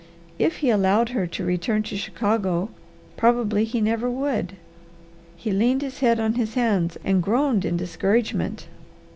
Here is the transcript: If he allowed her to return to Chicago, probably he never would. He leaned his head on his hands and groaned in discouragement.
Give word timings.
If 0.39 0.57
he 0.65 0.71
allowed 0.71 1.09
her 1.09 1.27
to 1.27 1.45
return 1.45 1.83
to 1.83 1.95
Chicago, 1.95 2.69
probably 3.17 3.65
he 3.65 3.79
never 3.79 4.09
would. 4.09 4.53
He 5.35 5.51
leaned 5.51 5.83
his 5.83 5.99
head 5.99 6.19
on 6.19 6.33
his 6.33 6.55
hands 6.55 6.97
and 7.05 7.21
groaned 7.21 7.65
in 7.65 7.77
discouragement. 7.77 8.67